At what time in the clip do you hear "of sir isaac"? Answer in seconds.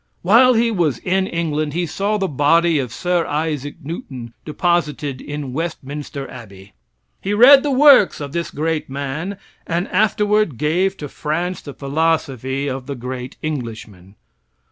2.79-3.75